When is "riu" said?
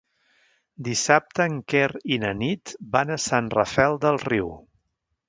4.25-4.51